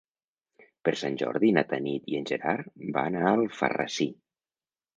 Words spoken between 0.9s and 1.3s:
Sant